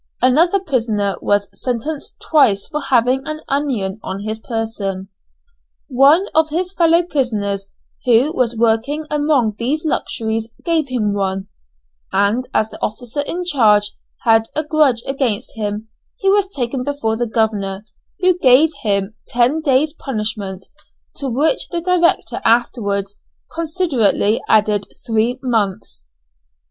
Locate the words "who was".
8.05-8.57